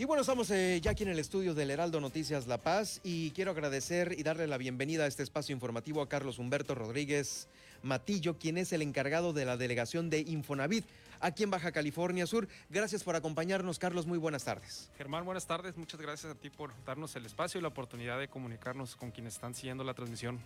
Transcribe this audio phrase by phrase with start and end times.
[0.00, 3.32] Y bueno, estamos eh, ya aquí en el estudio del Heraldo Noticias La Paz y
[3.32, 7.48] quiero agradecer y darle la bienvenida a este espacio informativo a Carlos Humberto Rodríguez
[7.82, 10.84] Matillo, quien es el encargado de la delegación de Infonavit
[11.18, 12.46] aquí en Baja California Sur.
[12.70, 14.06] Gracias por acompañarnos, Carlos.
[14.06, 14.88] Muy buenas tardes.
[14.96, 15.76] Germán, buenas tardes.
[15.76, 19.34] Muchas gracias a ti por darnos el espacio y la oportunidad de comunicarnos con quienes
[19.34, 20.38] están siguiendo la transmisión.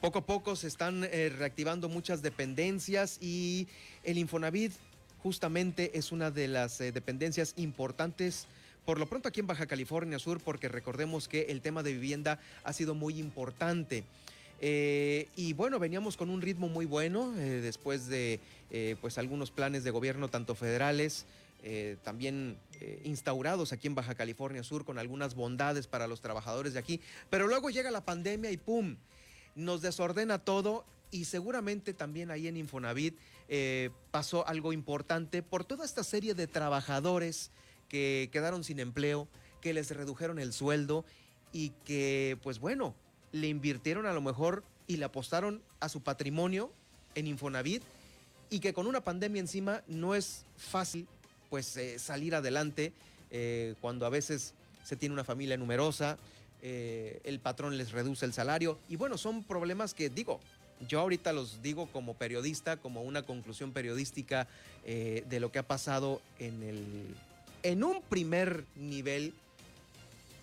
[0.00, 3.66] Poco a poco se están eh, reactivando muchas dependencias y
[4.04, 4.74] el Infonavit
[5.24, 8.46] justamente es una de las eh, dependencias importantes
[8.84, 12.38] por lo pronto aquí en Baja California Sur, porque recordemos que el tema de vivienda
[12.64, 14.04] ha sido muy importante.
[14.64, 18.38] Eh, y bueno, veníamos con un ritmo muy bueno eh, después de
[18.70, 21.26] eh, pues algunos planes de gobierno, tanto federales,
[22.02, 22.56] también
[23.04, 27.00] instaurados aquí en Baja California Sur, con algunas bondades para los trabajadores de aquí.
[27.30, 28.96] Pero luego llega la pandemia y ¡pum!
[29.54, 33.16] Nos desordena todo y seguramente también ahí en Infonavit
[34.10, 37.52] pasó algo importante por toda esta serie de trabajadores
[37.92, 39.28] que quedaron sin empleo,
[39.60, 41.04] que les redujeron el sueldo
[41.52, 42.94] y que, pues bueno,
[43.32, 46.72] le invirtieron a lo mejor y le apostaron a su patrimonio
[47.14, 47.82] en Infonavit
[48.48, 51.06] y que con una pandemia encima no es fácil
[51.50, 52.94] pues eh, salir adelante
[53.30, 56.16] eh, cuando a veces se tiene una familia numerosa,
[56.62, 60.40] eh, el patrón les reduce el salario y bueno, son problemas que digo,
[60.88, 64.48] yo ahorita los digo como periodista, como una conclusión periodística
[64.84, 67.14] de lo que ha pasado en el
[67.62, 69.34] en un primer nivel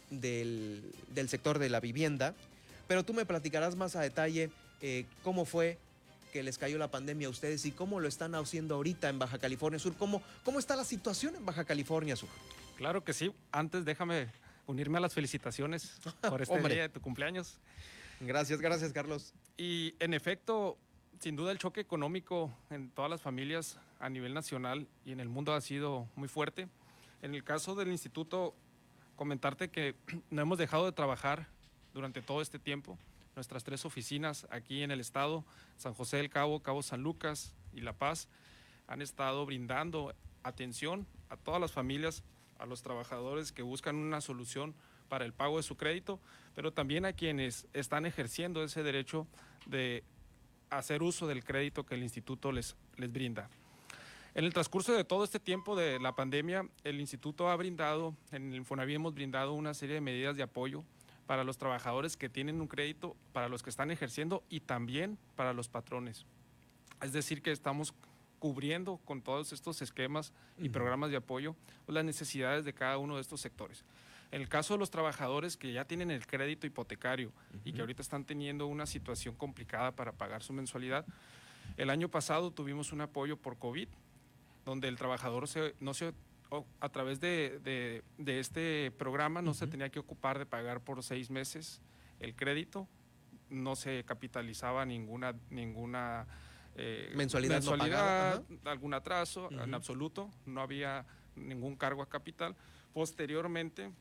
[0.09, 0.93] del,
[1.27, 2.33] sector de la vivienda,
[2.87, 4.49] pero tú me platicarás más a detalle
[4.81, 5.77] eh, cómo fue
[6.31, 9.39] que les cayó la pandemia a ustedes y cómo lo están haciendo ahorita en Baja
[9.39, 12.29] California Sur, cómo, cómo está la situación en Baja California Sur.
[12.77, 14.27] Claro que sí, antes déjame
[14.67, 17.57] unirme a las felicitaciones por este día de tu cumpleaños.
[18.19, 19.33] Gracias, gracias Carlos.
[19.57, 20.77] Y en efecto,
[21.19, 25.29] sin duda el choque económico en todas las familias a nivel nacional y en el
[25.29, 26.67] mundo ha sido muy fuerte.
[27.21, 28.55] En el caso del instituto,
[29.15, 29.95] comentarte que
[30.29, 31.47] no hemos dejado de trabajar
[31.93, 32.97] durante todo este tiempo.
[33.35, 35.43] Nuestras tres oficinas aquí en el estado,
[35.77, 38.27] San José del Cabo, Cabo San Lucas y La Paz,
[38.87, 40.13] han estado brindando
[40.43, 42.23] atención a todas las familias,
[42.57, 44.73] a los trabajadores que buscan una solución
[45.09, 46.19] para el pago de su crédito,
[46.55, 49.27] pero también a quienes están ejerciendo ese derecho
[49.65, 50.03] de
[50.69, 53.49] hacer uso del crédito que el instituto les, les brinda.
[54.35, 58.49] En el transcurso de todo este tiempo de la pandemia, el instituto ha brindado, en
[58.49, 60.83] el Infonavit hemos brindado una serie de medidas de apoyo
[61.25, 65.53] para los trabajadores que tienen un crédito, para los que están ejerciendo y también para
[65.53, 66.25] los patrones.
[67.01, 67.93] Es decir, que estamos
[68.37, 71.55] cubriendo con todos estos esquemas y programas de apoyo
[71.87, 73.83] las necesidades de cada uno de estos sectores.
[74.31, 77.31] En el caso de los trabajadores que ya tienen el crédito hipotecario
[77.65, 81.03] y que ahorita están teniendo una situación complicada para pagar su mensualidad,
[81.77, 83.87] el año pasado tuvimos un apoyo por COVID
[84.69, 86.13] donde el trabajador se, no se,
[86.79, 91.81] a través de, este programa no se tenía que ocupar de pagar por seis meses
[92.19, 92.87] el crédito,
[93.49, 96.27] no se capitalizaba ninguna, ninguna
[96.75, 101.03] eh, mensualidad, algún atraso, en absoluto, no había
[101.35, 102.55] ningún cargo a capital.
[102.93, 103.91] Posteriormente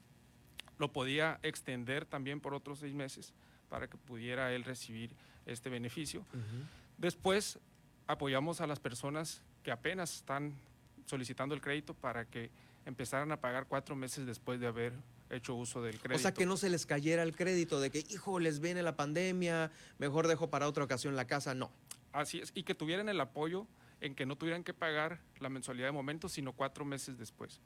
[0.77, 3.33] lo podía extender también por otros seis meses
[3.71, 6.27] para que pudiera él recibir este beneficio.
[6.99, 7.59] Después
[8.09, 10.55] apoyamos a las personas que apenas están
[11.07, 12.51] solicitando el crédito para que
[12.87, 14.93] empezaran a pagar cuatro meses después de haber
[15.31, 16.17] hecho uso del crédito.
[16.17, 18.97] O sea, que no se les cayera el crédito de que, hijo, les viene la
[18.97, 21.71] pandemia, mejor dejo para otra ocasión la casa, no.
[22.13, 23.67] Así es, y que tuvieran el apoyo
[24.01, 27.61] en que no tuvieran que pagar la mensualidad de momento, sino cuatro meses después.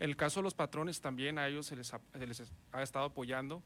[0.00, 3.06] En el caso de los patrones, también a ellos se les, se les ha estado
[3.06, 3.62] apoyando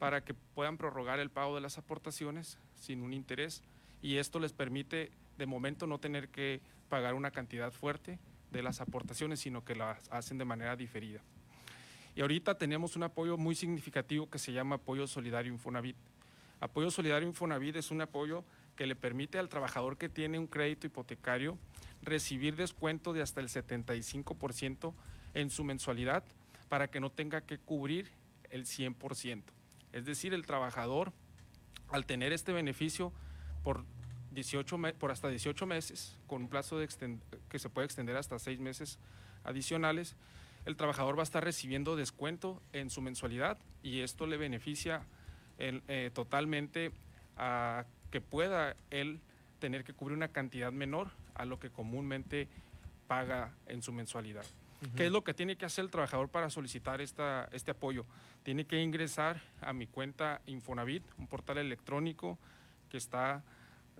[0.00, 3.62] para que puedan prorrogar el pago de las aportaciones sin un interés
[4.00, 8.20] y esto les permite de momento no tener que pagar una cantidad fuerte
[8.52, 11.20] de las aportaciones, sino que las hacen de manera diferida.
[12.14, 15.96] Y ahorita tenemos un apoyo muy significativo que se llama Apoyo Solidario Infonavit.
[16.60, 18.44] Apoyo Solidario Infonavit es un apoyo
[18.76, 21.58] que le permite al trabajador que tiene un crédito hipotecario
[22.02, 24.94] recibir descuento de hasta el 75%
[25.34, 26.22] en su mensualidad
[26.68, 28.12] para que no tenga que cubrir
[28.50, 29.42] el 100%.
[29.90, 31.12] Es decir, el trabajador,
[31.88, 33.12] al tener este beneficio
[33.64, 33.84] por
[34.32, 36.88] 18 por hasta 18 meses, con un plazo de
[37.48, 38.98] que se puede extender hasta 6 meses
[39.44, 40.16] adicionales,
[40.64, 45.02] el trabajador va a estar recibiendo descuento en su mensualidad y esto le beneficia
[45.58, 46.92] eh, totalmente
[47.36, 49.20] a que pueda él
[49.58, 52.48] tener que cubrir una cantidad menor a lo que comúnmente
[53.06, 54.44] paga en su mensualidad.
[54.96, 58.04] ¿Qué es lo que tiene que hacer el trabajador para solicitar esta, este apoyo?
[58.42, 62.36] Tiene que ingresar a mi cuenta Infonavit, un portal electrónico
[62.90, 63.44] que está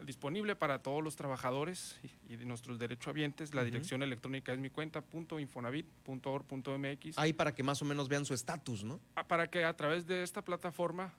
[0.05, 1.99] disponible para todos los trabajadores
[2.29, 3.55] y, de nuestros derechohabientes.
[3.55, 7.19] La dirección electrónica es mi cuenta, .infonavit.org.mx.
[7.19, 9.01] Ahí para que más o menos vean su estatus, ¿no?
[9.15, 11.13] Ah, para que a través de esta plataforma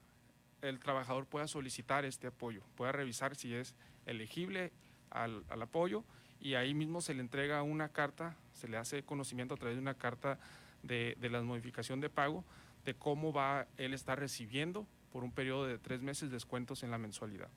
[0.62, 3.76] el trabajador pueda solicitar este apoyo, pueda revisar si es
[4.06, 4.72] elegible
[5.10, 6.04] al, apoyo
[6.40, 9.82] y ahí mismo se le entrega una carta, se le hace conocimiento a través de
[9.82, 10.40] una carta
[10.82, 12.44] de, de la modificación de pago
[12.86, 16.98] de cómo va él estar recibiendo por un periodo de tres meses descuentos en la
[16.98, 17.50] mensualidad.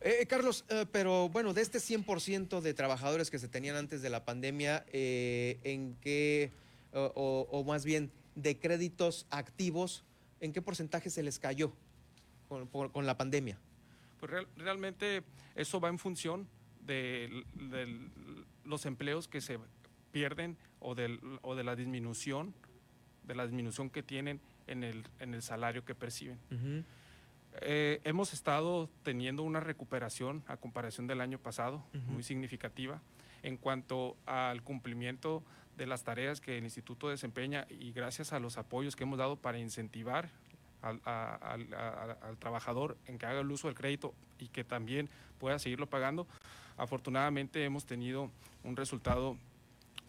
[0.00, 4.02] Eh, eh, Carlos, eh, pero bueno, de este 100% de trabajadores que se tenían antes
[4.02, 6.52] de la pandemia, ¿en qué,
[6.92, 10.04] o, más bien, de créditos activos,
[10.40, 11.72] ¿en qué porcentaje se les cayó
[12.48, 13.58] con, la pandemia?
[14.20, 15.22] Pues realmente
[15.54, 16.46] eso va en función
[16.80, 17.44] de,
[18.64, 19.58] los empleos que se
[20.12, 20.94] pierden o,
[21.42, 22.54] o de la disminución,
[23.24, 26.38] de la disminución que tienen en el, en el salario que perciben.
[27.62, 33.00] Eh, hemos estado teniendo una recuperación a comparación del año pasado, muy significativa,
[33.42, 35.42] en cuanto al cumplimiento
[35.76, 39.36] de las tareas que el instituto desempeña y gracias a los apoyos que hemos dado
[39.36, 40.30] para incentivar
[40.82, 45.86] al, al, trabajador en que haga el uso del crédito y que también pueda seguirlo
[45.86, 46.26] pagando,
[46.76, 48.30] afortunadamente hemos tenido
[48.64, 49.36] un resultado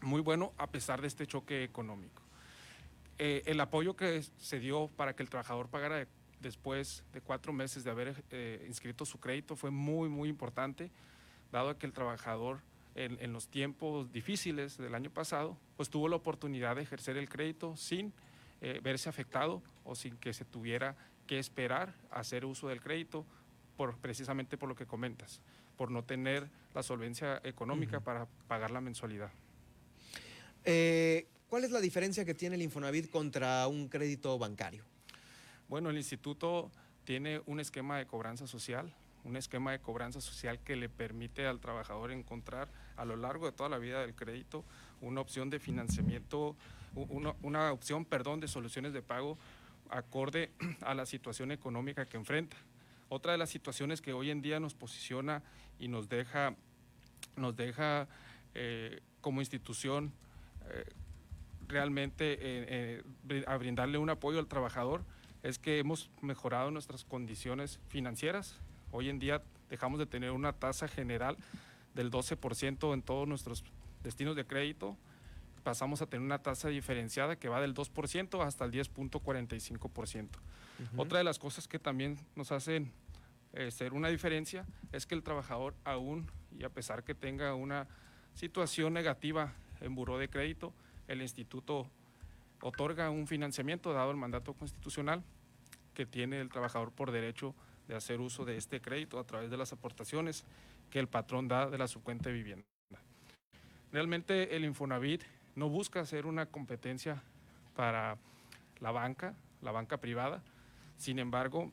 [0.01, 2.21] muy bueno a pesar de este choque económico.
[3.19, 6.07] Eh, el apoyo que se dio para que el trabajador pagara
[6.41, 10.91] después de cuatro meses de haber eh, inscrito su crédito fue muy, muy importante,
[11.51, 12.61] dado que el trabajador
[12.97, 17.75] en, los tiempos difíciles del año pasado, pues tuvo la oportunidad de ejercer el crédito
[17.77, 18.11] sin
[18.59, 20.95] eh, verse afectado o sin que se tuviera
[21.27, 23.23] que esperar a hacer uso del crédito,
[23.75, 25.41] por, precisamente por lo que comentas,
[25.75, 29.29] por no tener la solvencia económica para pagar la mensualidad.
[30.63, 34.83] Eh, ¿Cuál es la diferencia que tiene el Infonavit contra un crédito bancario?
[35.69, 36.71] Bueno, el instituto
[37.03, 38.93] tiene un esquema de cobranza social,
[39.25, 43.51] un esquema de cobranza social que le permite al trabajador encontrar a lo largo de
[43.51, 44.63] toda la vida del crédito
[45.01, 46.55] una opción de financiamiento,
[46.95, 49.37] una, opción, perdón, de soluciones de pago
[49.89, 52.55] acorde a la situación económica que enfrenta.
[53.09, 55.43] Otra de las situaciones que hoy en día nos posiciona
[55.79, 56.55] y nos deja,
[57.35, 58.07] nos deja
[58.55, 60.13] eh, como institución
[60.69, 60.85] eh,
[61.67, 63.03] realmente eh,
[63.45, 65.03] a brindarle un apoyo al trabajador
[65.47, 68.59] es que hemos mejorado nuestras condiciones financieras.
[68.91, 71.37] Hoy en día dejamos de tener una tasa general
[71.95, 73.63] del 12% en todos nuestros
[74.03, 74.97] destinos de crédito.
[75.63, 80.27] Pasamos a tener una tasa diferenciada que va del 2% hasta el 10.45%.
[80.97, 82.91] Otra de las cosas que también nos hacen
[83.53, 86.29] eh, ser una diferencia es que el trabajador aún,
[86.59, 87.87] y a pesar que tenga una
[88.33, 90.73] situación negativa en buró de crédito,
[91.07, 91.89] el instituto
[92.61, 95.23] otorga un financiamiento dado el mandato constitucional
[95.97, 97.55] que tiene el trabajador por derecho
[97.87, 100.45] de hacer uso de este crédito a través de las aportaciones
[100.91, 102.67] que el patrón da de la subcuenta de vivienda.
[103.91, 105.23] Realmente el Infonavit
[105.55, 107.23] no busca hacer una competencia
[107.75, 108.19] para
[108.79, 109.33] la banca,
[109.63, 110.43] la banca privada.
[110.97, 111.71] Sin embargo,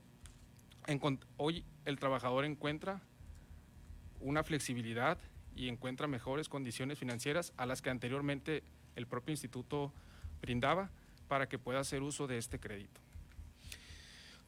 [1.37, 3.03] hoy el trabajador encuentra
[4.21, 5.19] una flexibilidad
[5.55, 8.63] y encuentra mejores condiciones financieras a las que anteriormente
[8.97, 9.93] el propio instituto
[10.41, 10.89] brindaba
[11.29, 13.04] para que pueda hacer uso de este crédito.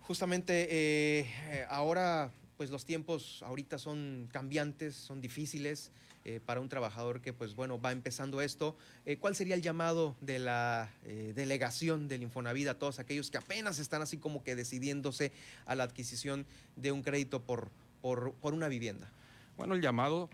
[0.06, 5.90] Justamente eh, eh, ahora, pues los tiempos ahorita son cambiantes, son difíciles
[6.24, 8.76] eh, para un trabajador que, pues bueno, va empezando esto.
[9.18, 10.90] ¿Cuál sería el llamado de la
[11.34, 15.32] delegación del Infonavit a todos aquellos que apenas están así como que decidiéndose
[15.64, 16.46] a la adquisición
[16.76, 17.70] de un crédito por,
[18.00, 19.10] por, por una vivienda?
[19.56, 20.30] Bueno, el llamado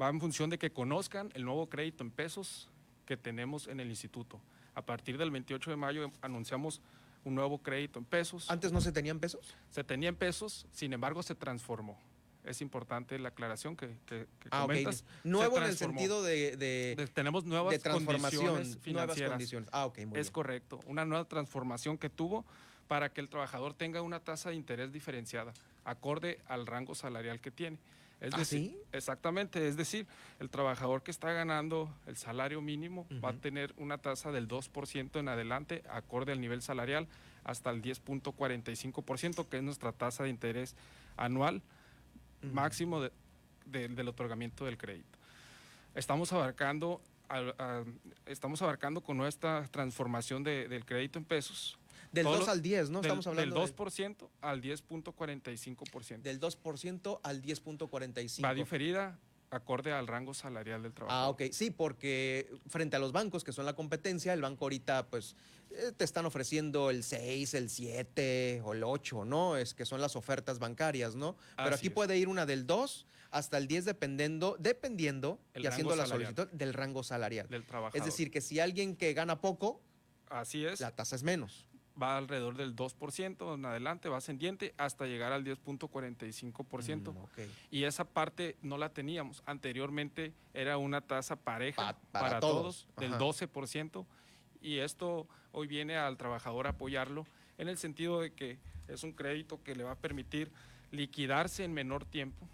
[0.00, 2.68] va en función de que conozcan el nuevo crédito en pesos
[3.06, 4.40] que tenemos en el instituto.
[4.76, 6.80] A partir del 28 de mayo anunciamos
[7.26, 8.48] un nuevo crédito en pesos.
[8.50, 9.52] ¿Antes no se tenían pesos?
[9.70, 11.98] Se tenía en pesos, sin embargo se transformó.
[12.44, 15.04] Es importante la aclaración que, que, ah, comentas.
[15.24, 19.32] Nuevo en el sentido de, Tenemos nuevas de transformación, financieras.
[19.32, 19.68] condiciones.
[19.72, 20.78] Ah, ok, muy Es correcto.
[20.86, 22.44] Una nueva transformación que tuvo
[22.86, 25.52] para que el trabajador tenga una tasa de interés diferenciada,
[25.84, 27.80] acorde al rango salarial que tiene.
[28.20, 30.06] Es ¿Ah, decir, Exactamente, es decir,
[30.40, 35.20] el trabajador que está ganando el salario mínimo va a tener una tasa del 2%
[35.20, 37.08] en adelante, acorde al nivel salarial,
[37.44, 40.74] hasta el 10.45%, que es nuestra tasa de interés
[41.16, 41.62] anual
[42.52, 43.02] máximo
[43.66, 45.18] del otorgamiento del crédito.
[45.94, 47.02] Estamos abarcando,
[48.24, 51.78] estamos abarcando con nuestra transformación del crédito en pesos
[52.16, 53.00] del 2 al 10, ¿no?
[53.00, 56.22] Estamos hablando del 2% al 10.45%.
[56.22, 58.44] Del 2% al 10.45%.
[58.44, 59.18] Va diferida
[59.50, 61.16] acorde al rango salarial del trabajo.
[61.16, 61.42] Ah, ok.
[61.52, 65.36] Sí, porque frente a los bancos, que son la competencia, el banco ahorita, pues,
[65.70, 69.56] eh, te están ofreciendo el 6, el 7 o el 8, ¿no?
[69.56, 71.36] Es que son las ofertas bancarias, ¿no?
[71.56, 75.96] Pero aquí puede ir una del 2 hasta el 10 dependiendo, dependiendo El y haciendo
[75.96, 77.48] la solicitud del rango salarial.
[77.48, 77.98] del trabajador.
[77.98, 79.80] Es decir, que si alguien que gana poco,
[80.28, 81.66] así es, la tasa es menos.
[82.00, 87.12] Va alrededor del 2% en adelante, va ascendiente hasta llegar al 10.45%.
[87.12, 87.38] Mm, ok.
[87.70, 89.42] Y esa parte no la teníamos.
[89.46, 92.86] Anteriormente era una tasa pareja Pa- para para, todos.
[92.86, 93.24] todos, del Ajá.
[93.24, 94.04] 12%.
[94.60, 97.26] Y esto hoy viene al trabajador a apoyarlo
[97.58, 100.50] en el sentido de que es un crédito que le va a permitir
[100.92, 102.46] liquidarse en menor tiempo,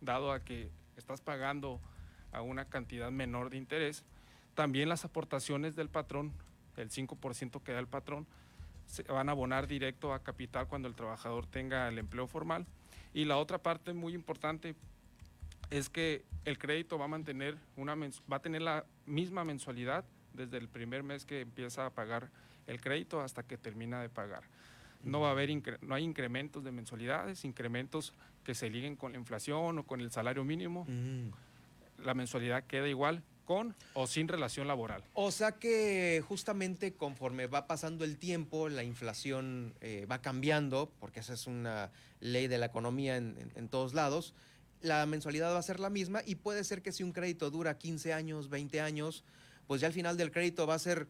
[0.00, 1.80] dado a que estás pagando
[2.32, 4.04] a una cantidad menor de interés.
[4.54, 6.32] También las aportaciones del patrón,
[6.76, 8.26] el 5% que da el patrón,
[8.92, 12.66] se van a abonar directo a capital cuando el trabajador tenga el empleo formal.
[13.14, 14.74] Y la otra parte muy importante
[15.70, 20.58] es que el crédito va a mantener una va a tener la misma mensualidad desde
[20.58, 22.28] el primer mes que empieza a pagar
[22.66, 24.42] el crédito hasta que termina de pagar.
[25.04, 28.12] No va a haber incre- no hay incrementos de mensualidades, incrementos
[28.44, 30.84] que se liguen con la inflación o con el salario mínimo.
[30.86, 31.30] Mm.
[32.04, 35.02] La mensualidad queda igual con o sin relación laboral.
[35.14, 41.20] O sea que justamente conforme va pasando el tiempo, la inflación eh, va cambiando, porque
[41.20, 44.34] esa es una ley de la economía en, en- en todos lados,
[44.80, 47.78] la mensualidad va a ser la misma y puede ser que si un crédito dura
[47.78, 49.22] 15 años, 20 años,
[49.66, 51.06] pues ya al final del crédito va a ser,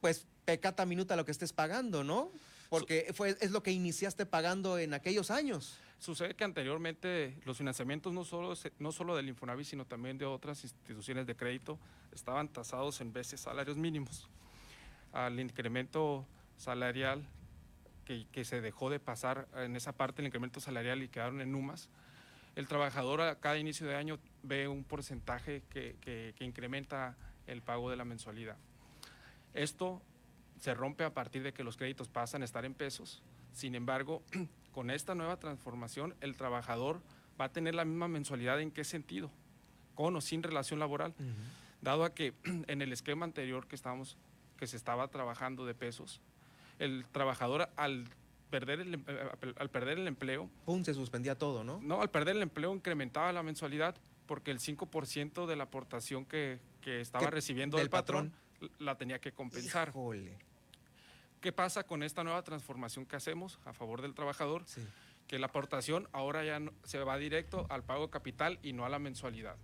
[0.00, 2.30] pues, pecata minuta lo que estés pagando, ¿no?
[2.68, 5.76] Porque fue, es lo que iniciaste pagando en aquellos años.
[6.02, 10.64] Sucede que anteriormente los financiamientos no solo, no solo del Infonavit, sino también de otras
[10.64, 11.78] instituciones de crédito
[12.10, 14.28] estaban tasados en veces salarios mínimos.
[15.12, 17.24] Al incremento salarial
[18.04, 21.52] que, que se dejó de pasar en esa parte, el incremento salarial y quedaron en
[21.52, 21.88] NUMAS,
[22.56, 25.94] el trabajador a cada inicio de año ve un porcentaje que-
[26.36, 27.16] que incrementa
[27.46, 28.56] el pago de la mensualidad.
[29.54, 30.02] Esto
[30.58, 33.22] se rompe a partir de que los créditos pasan a estar en pesos.
[33.52, 34.24] Sin embargo,
[34.72, 37.00] con esta nueva transformación, el trabajador
[37.40, 38.60] va a tener la misma mensualidad.
[38.60, 39.30] ¿En qué sentido?
[39.94, 41.14] Con o sin relación laboral.
[41.80, 44.16] Dado a que en el esquema anterior que, estábamos,
[44.56, 46.20] que se estaba trabajando de pesos,
[46.78, 48.06] el trabajador al
[48.50, 51.80] perder el, em- eh, al perder el empleo, Pum, se suspendía todo, ¿no?
[51.82, 56.58] no, al perder el empleo incrementaba la mensualidad porque el 5% de la aportación que,
[56.80, 58.32] que estaba recibiendo el patrón,
[58.78, 59.88] la tenía que compensar.
[59.88, 60.38] Híjole.
[61.42, 64.62] ¿Qué pasa con esta nueva transformación que hacemos a favor del trabajador?
[64.64, 64.80] Sí.
[65.26, 68.88] Que la aportación ahora ya no- se va directo al pago capital y no a
[68.88, 69.56] la mensualidad.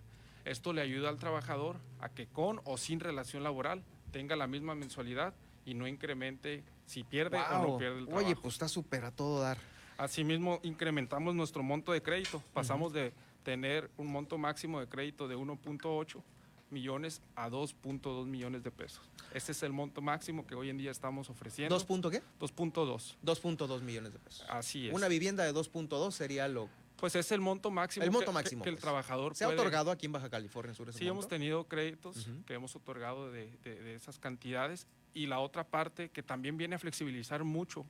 [0.44, 4.74] Esto le ayuda al trabajador a que con o sin relación laboral tenga la misma
[4.74, 8.26] mensualidad y no incremente si pierde o no pierde el trabajo.
[8.26, 9.58] Oye, pues está súper a todo dar.
[9.98, 12.42] Asimismo, incrementamos nuestro monto de crédito.
[12.54, 13.12] Pasamos de
[13.44, 16.22] tener un monto máximo de crédito de 1.8
[16.70, 19.00] millones a 2.2 millones de pesos.
[19.32, 21.74] Ese es el monto máximo que hoy en día estamos ofreciendo.
[21.74, 22.22] ¿Dos punto qué?
[22.40, 23.16] 2.2.
[23.24, 24.46] 2.2 millones de pesos.
[24.48, 24.94] Así es.
[24.94, 26.68] Una vivienda de 2.2 sería lo...
[26.96, 28.82] Pues es el monto máximo, El monto que, máximo, que el pues.
[28.82, 32.54] trabajador ¿Se ha otorgado aquí en Baja California Sur ese Sí, hemos tenido créditos que
[32.54, 34.88] hemos otorgado de, de- de esas cantidades.
[35.14, 37.86] Y la otra parte que también viene a flexibilizar mucho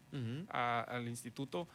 [0.50, 1.68] a- al instituto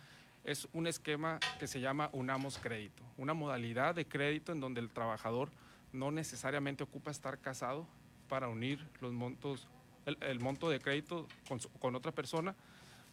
[0.43, 4.89] es un esquema que se llama Unamos Crédito, una modalidad de crédito en donde el
[4.91, 5.50] trabajador
[5.93, 7.88] no necesariamente ocupa estar casado
[8.27, 9.67] para unir los montos,
[10.05, 12.55] el, monto de crédito con, con otra persona,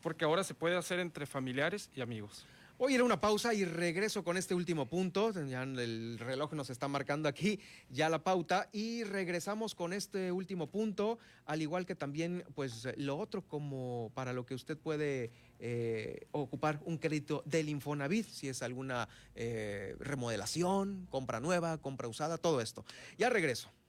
[0.03, 2.47] porque ahora se puede hacer entre familiares y amigos.
[2.81, 5.33] Voy a ir a una pausa y regreso con este último punto.
[5.45, 7.61] Ya el reloj nos está marcando aquí
[7.91, 13.19] ya la pauta y regresamos con este último punto, al igual que también pues lo
[13.19, 18.63] otro como para lo que usted puede eh, ocupar un crédito del Infonavit, si es
[18.63, 22.87] alguna eh, remodelación, compra nueva, compra usada, todo esto.
[23.19, 23.71] Ya regreso.